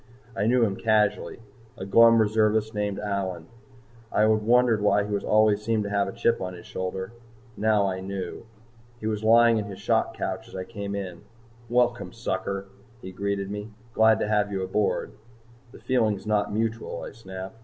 I 0.35 0.47
knew 0.47 0.63
him 0.65 0.77
casually, 0.77 1.41
a 1.77 1.85
glum 1.85 2.19
reservist 2.19 2.73
named 2.73 2.97
Allyn. 2.97 3.45
I 4.11 4.21
had 4.21 4.29
wondered 4.41 4.81
why 4.81 5.03
he 5.05 5.15
always 5.19 5.61
seemed 5.61 5.83
to 5.83 5.91
have 5.91 6.07
a 6.07 6.11
chip 6.11 6.41
on 6.41 6.55
his 6.55 6.65
shoulder. 6.65 7.11
Now 7.55 7.85
I 7.85 7.99
knew. 7.99 8.47
He 8.99 9.05
was 9.05 9.23
lying 9.23 9.59
in 9.59 9.65
his 9.65 9.77
shock 9.79 10.17
couch 10.17 10.47
as 10.47 10.55
I 10.55 10.63
came 10.63 10.95
in. 10.95 11.21
"Welcome, 11.69 12.13
sucker," 12.13 12.65
he 12.99 13.11
greeted 13.11 13.51
me. 13.51 13.69
"Glad 13.93 14.19
to 14.21 14.27
have 14.27 14.51
you 14.51 14.63
aboard." 14.63 15.11
"The 15.71 15.77
feeling's 15.77 16.25
not 16.25 16.51
mutual," 16.51 17.03
I 17.03 17.11
snapped. 17.11 17.59